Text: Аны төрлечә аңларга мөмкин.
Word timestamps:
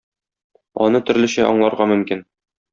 Аны 0.85 1.03
төрлечә 1.11 1.47
аңларга 1.53 1.91
мөмкин. 1.95 2.29